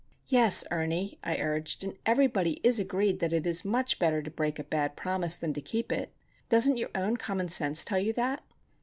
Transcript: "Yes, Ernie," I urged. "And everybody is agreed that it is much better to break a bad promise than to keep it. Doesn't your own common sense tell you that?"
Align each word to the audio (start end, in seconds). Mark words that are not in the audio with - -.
"Yes, 0.25 0.63
Ernie," 0.71 1.19
I 1.23 1.37
urged. 1.37 1.83
"And 1.83 1.95
everybody 2.07 2.53
is 2.63 2.79
agreed 2.79 3.19
that 3.19 3.31
it 3.31 3.45
is 3.45 3.63
much 3.63 3.99
better 3.99 4.23
to 4.23 4.31
break 4.31 4.57
a 4.57 4.63
bad 4.63 4.95
promise 4.95 5.37
than 5.37 5.53
to 5.53 5.61
keep 5.61 5.91
it. 5.91 6.09
Doesn't 6.49 6.77
your 6.77 6.89
own 6.95 7.17
common 7.17 7.49
sense 7.49 7.85
tell 7.85 7.99
you 7.99 8.11
that?" 8.13 8.41